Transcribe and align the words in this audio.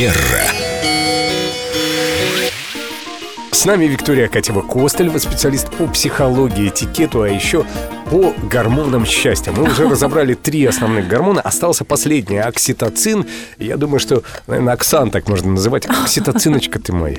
Манера. 0.00 0.42
С 3.52 3.66
нами 3.66 3.84
Виктория 3.84 4.28
Катева-Костылева, 4.28 5.18
специалист 5.18 5.70
по 5.70 5.86
психологии, 5.88 6.70
этикету, 6.70 7.20
а 7.20 7.28
еще 7.28 7.66
по 8.10 8.32
гормонам 8.50 9.04
счастья. 9.04 9.52
Мы 9.52 9.64
уже 9.64 9.86
разобрали 9.90 10.32
три 10.32 10.64
основных 10.64 11.06
гормона. 11.06 11.42
Остался 11.42 11.84
последний– 11.84 12.38
окситоцин. 12.38 13.26
Я 13.58 13.76
думаю, 13.76 14.00
что, 14.00 14.22
наверное, 14.46 14.72
Оксан 14.72 15.10
так 15.10 15.28
можно 15.28 15.50
называть. 15.50 15.86
Окситоциночка 16.04 16.78
ты 16.78 16.94
моя. 16.94 17.18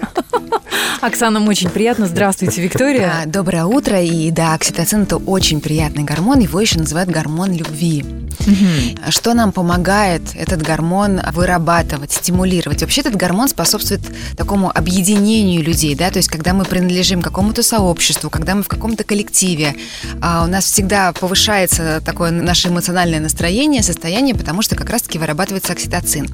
Оксана, 1.01 1.43
очень 1.49 1.71
приятно. 1.71 2.05
Здравствуйте, 2.05 2.61
Виктория. 2.61 3.23
А, 3.23 3.25
Доброе 3.25 3.65
утро. 3.65 3.99
И 3.99 4.29
да, 4.29 4.53
окситоцин 4.53 5.03
это 5.03 5.17
очень 5.17 5.59
приятный 5.59 6.03
гормон. 6.03 6.37
Его 6.37 6.61
еще 6.61 6.77
называют 6.77 7.09
гормон 7.09 7.53
любви. 7.53 8.05
Что 9.09 9.33
нам 9.33 9.51
помогает 9.51 10.21
этот 10.35 10.61
гормон 10.61 11.21
вырабатывать, 11.33 12.11
стимулировать? 12.11 12.81
Вообще 12.81 13.01
этот 13.01 13.15
гормон 13.15 13.47
способствует 13.47 14.01
такому 14.35 14.71
объединению 14.73 15.63
людей, 15.63 15.95
да, 15.95 16.09
то 16.09 16.17
есть 16.17 16.29
когда 16.29 16.53
мы 16.53 16.65
принадлежим 16.65 17.21
какому-то 17.21 17.63
сообществу, 17.63 18.29
когда 18.29 18.55
мы 18.55 18.63
в 18.63 18.67
каком-то 18.67 19.03
коллективе, 19.03 19.75
а 20.21 20.43
у 20.43 20.47
нас 20.47 20.65
всегда 20.65 21.13
повышается 21.13 22.01
такое 22.03 22.31
наше 22.31 22.69
эмоциональное 22.69 23.19
настроение, 23.19 23.83
состояние, 23.83 24.35
потому 24.35 24.61
что 24.61 24.75
как 24.75 24.89
раз-таки 24.89 25.19
вырабатывается 25.19 25.73
окситоцин. 25.73 26.27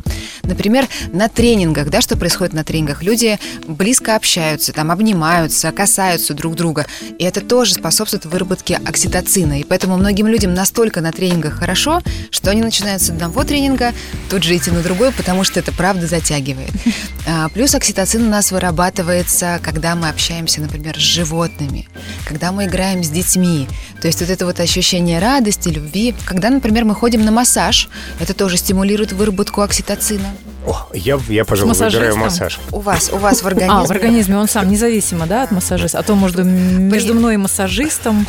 Например, 0.44 0.88
на 1.12 1.28
тренингах, 1.28 1.90
да, 1.90 2.02
что 2.02 2.18
происходит 2.18 2.54
на 2.54 2.64
тренингах? 2.64 3.04
Люди 3.04 3.38
близко 3.68 4.16
общаются, 4.16 4.57
там 4.58 4.92
обнимаются, 4.92 5.72
касаются 5.72 6.34
друг 6.34 6.56
друга, 6.56 6.86
и 7.18 7.24
это 7.24 7.42
тоже 7.42 7.76
способствует 7.76 8.26
выработке 8.26 8.80
окситоцина, 8.86 9.60
и 9.60 9.64
поэтому 9.64 9.98
многим 9.98 10.28
людям 10.28 10.54
настолько 10.54 11.02
на 11.02 11.12
тренингах 11.12 11.60
хорошо, 11.60 12.02
что 12.32 12.52
они 12.52 12.62
начинают 12.62 13.02
с 13.02 13.10
одного 13.10 13.44
тренинга 13.44 13.94
тут 14.30 14.44
же 14.44 14.56
идти 14.56 14.72
на 14.72 14.82
другой, 14.82 15.12
потому 15.12 15.44
что 15.44 15.60
это 15.60 15.72
правда 15.72 16.08
затягивает. 16.08 16.72
А, 17.30 17.50
Плюс 17.50 17.76
окситоцин 17.76 18.26
у 18.26 18.30
нас 18.30 18.54
вырабатывается, 18.54 19.60
когда 19.62 19.96
мы 19.96 20.08
общаемся, 20.08 20.62
например, 20.62 20.96
с 20.96 21.02
животными, 21.02 21.90
когда 22.26 22.54
мы 22.54 22.68
играем 22.68 23.04
с 23.04 23.10
детьми. 23.10 23.68
То 24.02 24.08
есть 24.08 24.22
вот 24.22 24.30
это 24.30 24.46
вот 24.46 24.62
ощущение 24.62 25.20
радости, 25.20 25.68
любви. 25.68 26.16
Когда, 26.26 26.50
например, 26.50 26.86
мы 26.86 26.96
ходим 26.96 27.26
на 27.26 27.32
массаж, 27.32 27.90
это 28.22 28.34
тоже 28.34 28.56
стимулирует 28.56 29.12
выработку 29.12 29.62
окситоцина. 29.62 30.34
О, 30.68 30.86
я, 30.94 31.18
я, 31.30 31.46
пожалуй, 31.46 31.74
выбираю 31.74 32.18
массаж. 32.18 32.60
У 32.74 32.82
вас, 32.82 33.10
у 33.14 33.18
вас 33.18 33.42
в 33.42 33.48
организме. 33.48 33.80
А, 33.80 33.86
в 33.86 33.92
организме 33.92 34.38
он 34.38 34.50
сам, 34.50 34.70
независимо, 34.70 35.26
да, 35.26 35.44
от 35.44 35.52
массажиста? 35.52 36.00
А 36.00 36.04
то 36.04 36.14
между, 36.16 36.44
между 36.44 37.14
мной 37.14 37.36
и 37.36 37.38
массажистом. 37.38 38.28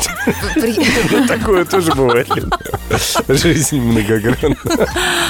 Такое 1.27 1.65
тоже 1.65 1.91
бывает. 1.93 2.29
Жизнь 3.27 3.81
многогранна. 3.81 4.55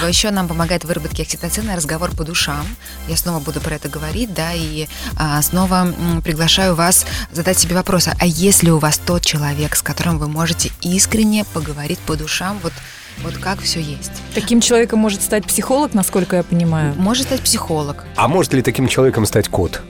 Еще 0.07 0.29
нам 0.29 0.47
помогает 0.47 0.83
в 0.83 0.87
выработке 0.87 1.23
окситоцина 1.23 1.75
разговор 1.75 2.11
по 2.11 2.23
душам. 2.23 2.65
Я 3.07 3.17
снова 3.17 3.39
буду 3.39 3.59
про 3.59 3.75
это 3.75 3.89
говорить, 3.89 4.31
да, 4.35 4.53
и 4.53 4.87
а, 5.17 5.41
снова 5.41 5.91
приглашаю 6.23 6.75
вас 6.75 7.07
задать 7.31 7.57
себе 7.57 7.73
вопрос, 7.73 8.07
а 8.07 8.25
есть 8.25 8.61
ли 8.61 8.71
у 8.71 8.77
вас 8.77 8.99
тот 9.03 9.25
человек, 9.25 9.75
с 9.75 9.81
которым 9.81 10.19
вы 10.19 10.27
можете 10.27 10.69
искренне 10.81 11.43
поговорить 11.53 11.99
по 11.99 12.15
душам, 12.15 12.59
вот, 12.61 12.73
вот 13.23 13.37
как 13.37 13.59
все 13.59 13.79
есть. 13.81 14.11
Таким 14.33 14.61
человеком 14.61 14.99
может 14.99 15.21
стать 15.21 15.45
психолог, 15.45 15.93
насколько 15.93 16.35
я 16.37 16.43
понимаю. 16.43 16.93
Может 16.97 17.25
стать 17.27 17.41
психолог. 17.41 18.05
А 18.15 18.27
может 18.27 18.53
ли 18.53 18.61
таким 18.61 18.87
человеком 18.87 19.25
стать 19.25 19.49
кот? 19.49 19.81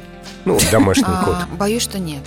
Ну, 0.45 0.57
домашний 0.71 1.03
А, 1.05 1.23
кот. 1.23 1.57
боюсь, 1.57 1.83
что 1.83 1.99
нет. 1.99 2.23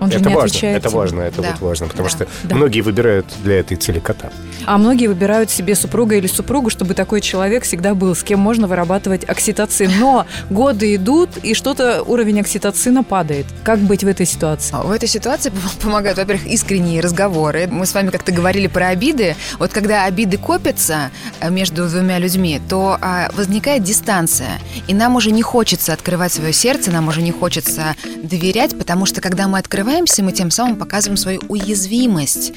Он 0.00 0.10
же 0.10 0.18
это 0.18 0.28
не 0.28 0.34
важно, 0.34 0.48
отвечает. 0.50 0.76
это 0.84 0.90
важно, 0.90 1.20
это 1.22 1.42
Да. 1.42 1.48
вот 1.52 1.60
важно, 1.60 1.86
потому 1.88 2.08
Да. 2.08 2.10
что 2.14 2.26
Да. 2.44 2.54
многие 2.56 2.80
выбирают 2.80 3.26
для 3.42 3.60
этой 3.60 3.76
цели 3.76 3.98
кота. 3.98 4.30
А 4.66 4.78
многие 4.78 5.06
выбирают 5.06 5.50
себе 5.50 5.74
супруга 5.74 6.16
или 6.16 6.26
супругу, 6.26 6.70
чтобы 6.70 6.94
такой 6.94 7.20
человек 7.20 7.64
всегда 7.64 7.94
был, 7.94 8.14
с 8.14 8.22
кем 8.22 8.40
можно 8.40 8.66
вырабатывать 8.66 9.24
окситоцин. 9.28 9.90
Но 9.98 10.26
годы 10.50 10.94
идут, 10.94 11.30
и 11.42 11.54
что-то 11.54 12.02
уровень 12.02 12.40
окситоцина 12.40 13.02
падает. 13.04 13.46
Как 13.64 13.78
быть 13.78 14.04
в 14.04 14.08
этой 14.08 14.26
ситуации? 14.26 14.74
В 14.76 14.90
этой 14.90 15.08
ситуации 15.08 15.50
пом- 15.50 15.80
помогают, 15.82 16.18
во-первых, 16.18 16.46
искренние 16.46 17.00
разговоры. 17.00 17.66
Мы 17.70 17.86
с 17.86 17.94
вами 17.94 18.10
как-то 18.10 18.32
говорили 18.32 18.66
про 18.66 18.88
обиды. 18.88 19.36
Вот 19.58 19.70
когда 19.72 20.04
обиды 20.04 20.36
копятся 20.38 21.10
э, 21.40 21.50
между 21.50 21.88
двумя 21.88 22.18
людьми, 22.18 22.60
то 22.68 22.98
а, 23.00 23.30
возникает 23.36 23.82
дистанция. 23.82 24.58
И 24.88 24.94
нам 24.94 25.16
уже 25.16 25.30
не 25.30 25.42
хочется 25.42 25.92
открывать 25.92 26.32
свое 26.32 26.52
сердце, 26.52 26.90
нам 26.90 27.08
уже 27.08 27.22
не 27.22 27.32
хочется 27.32 27.94
доверять, 28.22 28.76
потому 28.78 29.06
что 29.06 29.20
когда 29.20 29.48
мы 29.48 29.58
открываемся, 29.86 30.24
мы 30.24 30.32
тем 30.32 30.50
самым 30.50 30.74
показываем 30.74 31.16
свою 31.16 31.40
уязвимость. 31.48 32.52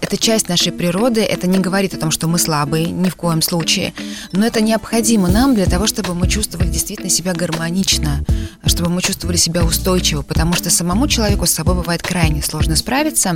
Это 0.00 0.16
часть 0.16 0.48
нашей 0.48 0.72
природы, 0.72 1.20
это 1.20 1.46
не 1.46 1.58
говорит 1.58 1.92
о 1.92 1.98
том, 1.98 2.10
что 2.10 2.26
мы 2.26 2.38
слабые, 2.38 2.86
ни 2.86 3.10
в 3.10 3.16
коем 3.16 3.42
случае. 3.42 3.92
Но 4.32 4.46
это 4.46 4.62
необходимо 4.62 5.28
нам 5.28 5.54
для 5.54 5.66
того, 5.66 5.86
чтобы 5.86 6.14
мы 6.14 6.26
чувствовали 6.26 6.68
действительно 6.68 7.10
себя 7.10 7.34
гармонично, 7.34 8.24
чтобы 8.64 8.88
мы 8.88 9.02
чувствовали 9.02 9.36
себя 9.36 9.62
устойчиво, 9.62 10.22
потому 10.22 10.54
что 10.54 10.70
самому 10.70 11.06
человеку 11.06 11.44
с 11.44 11.50
собой 11.50 11.74
бывает 11.74 12.00
крайне 12.02 12.42
сложно 12.42 12.76
справиться. 12.76 13.34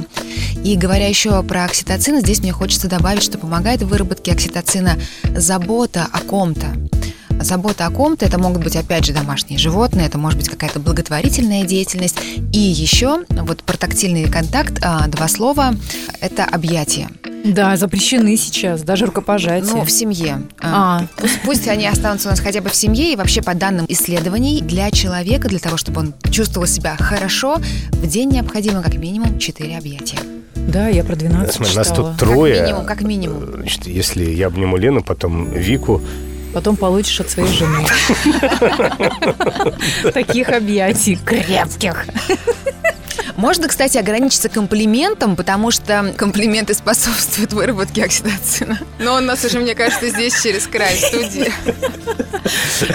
И 0.64 0.74
говоря 0.76 1.06
еще 1.06 1.42
про 1.42 1.64
окситоцин, 1.64 2.20
здесь 2.20 2.40
мне 2.40 2.52
хочется 2.52 2.88
добавить, 2.88 3.22
что 3.22 3.36
помогает 3.36 3.82
в 3.82 3.88
выработке 3.88 4.32
окситоцина 4.32 4.96
забота 5.36 6.06
о 6.10 6.20
ком-то. 6.20 6.93
Забота 7.40 7.86
о 7.86 7.90
ком-то, 7.90 8.24
это 8.24 8.38
могут 8.38 8.62
быть, 8.62 8.76
опять 8.76 9.04
же, 9.04 9.12
домашние 9.12 9.58
животные, 9.58 10.06
это 10.06 10.18
может 10.18 10.38
быть 10.38 10.48
какая-то 10.48 10.80
благотворительная 10.80 11.64
деятельность. 11.64 12.16
И 12.52 12.58
еще, 12.58 13.24
вот 13.28 13.62
про 13.62 13.76
тактильный 13.76 14.24
контакт, 14.30 14.78
а, 14.82 15.06
два 15.08 15.28
слова, 15.28 15.74
это 16.20 16.44
объятия. 16.44 17.08
Да, 17.44 17.76
запрещены 17.76 18.36
сейчас, 18.38 18.82
даже 18.82 19.04
рукопожатия. 19.04 19.70
Ну, 19.70 19.84
в 19.84 19.90
семье. 19.90 20.42
А. 20.62 21.06
Пусть, 21.18 21.40
пусть 21.42 21.68
они 21.68 21.86
останутся 21.86 22.28
у 22.28 22.30
нас 22.30 22.40
хотя 22.40 22.62
бы 22.62 22.70
в 22.70 22.74
семье, 22.74 23.12
и 23.12 23.16
вообще 23.16 23.42
по 23.42 23.54
данным 23.54 23.84
исследований, 23.88 24.62
для 24.62 24.90
человека, 24.90 25.48
для 25.48 25.58
того, 25.58 25.76
чтобы 25.76 26.00
он 26.00 26.14
чувствовал 26.30 26.66
себя 26.66 26.96
хорошо, 26.98 27.58
в 27.90 28.06
день 28.06 28.30
необходимо 28.30 28.82
как 28.82 28.94
минимум 28.94 29.38
4 29.38 29.76
объятия. 29.76 30.18
Да, 30.54 30.88
я 30.88 31.04
про 31.04 31.16
12 31.16 31.54
Смотри, 31.54 31.76
нас 31.76 31.88
читала. 31.88 32.10
тут 32.10 32.18
трое. 32.18 32.54
Как 32.54 32.64
минимум, 32.64 32.86
как 32.86 33.02
минимум. 33.02 33.44
Значит, 33.56 33.86
если 33.86 34.24
я 34.24 34.46
обниму 34.46 34.78
Лену, 34.78 35.02
потом 35.02 35.50
Вику, 35.50 36.00
Потом 36.54 36.76
получишь 36.76 37.20
от 37.20 37.30
своей 37.30 37.52
жены. 37.52 37.84
Таких 40.12 40.48
объятий 40.50 41.16
крепких. 41.16 42.06
Можно, 43.36 43.66
кстати, 43.66 43.98
ограничиться 43.98 44.48
комплиментом, 44.48 45.34
потому 45.34 45.72
что 45.72 46.14
комплименты 46.16 46.74
способствуют 46.74 47.52
выработке 47.52 48.04
окситоцина. 48.04 48.78
Но 49.00 49.14
он 49.14 49.26
нас 49.26 49.44
уже, 49.44 49.58
мне 49.58 49.74
кажется, 49.74 50.08
здесь 50.08 50.40
через 50.40 50.68
край 50.68 50.96
студии. 50.96 51.52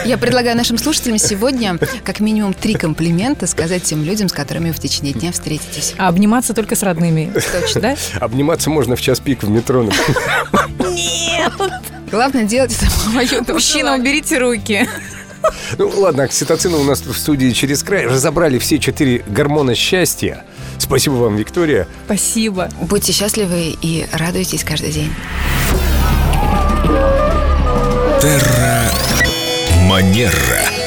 Я 0.06 0.18
предлагаю 0.18 0.56
нашим 0.56 0.78
слушателям 0.78 1.18
сегодня 1.18 1.78
как 2.06 2.22
минимум 2.22 2.54
три 2.54 2.76
комплимента 2.76 3.48
сказать 3.48 3.84
тем 3.84 4.04
людям, 4.04 4.30
с 4.30 4.34
которыми 4.34 4.68
вы 4.70 4.74
в 4.74 4.80
течение 4.80 5.14
дня 5.14 5.32
встретитесь. 5.34 5.96
А 5.98 6.08
обниматься 6.08 6.54
только 6.54 6.76
с 6.76 6.84
родными. 6.84 7.34
Точно. 7.62 7.82
Да? 7.82 7.96
обниматься 8.20 8.70
можно 8.70 8.96
в 8.96 9.02
час 9.02 9.20
пик 9.20 9.44
в 9.44 9.50
метро. 9.50 9.84
например. 9.84 11.82
Главное 12.12 12.44
делать 12.44 12.76
это 12.76 12.86
по 12.92 13.12
обоюдному 13.12 13.54
Мужчина, 13.54 13.96
уберите 13.96 14.38
руки. 14.40 14.88
Ну 15.78 15.90
ладно, 15.98 16.24
окситоцина 16.24 16.78
у 16.78 16.84
нас 16.84 17.02
в 17.02 17.14
студии 17.18 17.52
через 17.52 17.84
край. 17.84 18.06
Разобрали 18.06 18.60
все 18.60 18.80
четыре 18.80 19.24
гормона 19.28 19.76
счастья. 19.76 20.44
Спасибо 20.78 21.14
вам, 21.14 21.36
Виктория. 21.36 21.88
Спасибо. 22.06 22.70
Будьте 22.82 23.12
счастливы 23.12 23.76
и 23.82 24.08
радуйтесь 24.12 24.64
каждый 24.64 24.92
день. 24.92 25.14
Манера. 29.88 30.79